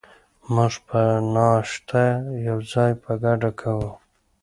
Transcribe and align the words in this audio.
موږ 0.53 0.73
به 0.87 1.01
ناشته 1.33 2.03
یوځای 2.47 2.91
په 3.03 3.11
ګډه 3.23 3.49
کوو. 3.59 3.91